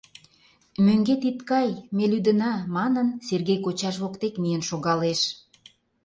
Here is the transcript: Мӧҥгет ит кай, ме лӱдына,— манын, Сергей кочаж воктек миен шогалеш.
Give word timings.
Мӧҥгет 0.85 1.21
ит 1.29 1.39
кай, 1.49 1.69
ме 1.95 2.03
лӱдына,— 2.11 2.53
манын, 2.75 3.07
Сергей 3.27 3.59
кочаж 3.65 3.95
воктек 4.03 4.33
миен 4.41 4.63
шогалеш. 4.69 5.21